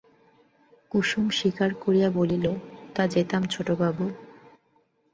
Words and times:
কুসুম 0.91 1.25
স্বীকার 1.29 1.71
করিয়া 1.75 2.09
বলিল, 2.11 2.45
তা 2.95 3.03
যেতাম 3.07 3.41
ছোটবাবু! 3.45 4.05